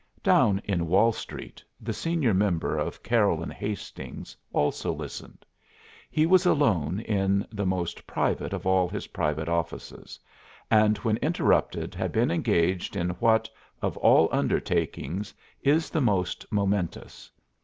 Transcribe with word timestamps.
Down 0.23 0.59
in 0.63 0.87
Wall 0.87 1.11
Street 1.11 1.63
the 1.79 1.93
senior 1.93 2.33
member 2.33 2.75
of 2.75 3.03
Carroll 3.03 3.43
and 3.43 3.53
Hastings 3.53 4.35
also 4.51 4.91
listened. 4.91 5.45
He 6.09 6.25
was 6.25 6.43
alone 6.47 7.01
in 7.01 7.45
the 7.51 7.67
most 7.67 8.07
private 8.07 8.51
of 8.51 8.65
all 8.65 8.89
his 8.89 9.05
private 9.05 9.47
offices, 9.47 10.19
and 10.71 10.97
when 10.97 11.17
interrupted 11.17 11.93
had 11.93 12.11
been 12.11 12.31
engaged 12.31 12.95
in 12.95 13.11
what, 13.21 13.47
of 13.79 13.95
all 13.97 14.27
undertakings, 14.31 15.35
is 15.61 15.91
the 15.91 16.01
most 16.01 16.51
momentous. 16.51 17.29